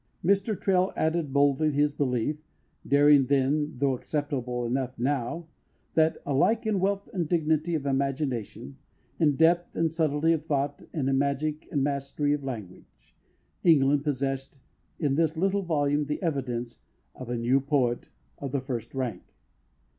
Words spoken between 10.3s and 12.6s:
of thought and in magic and mastery of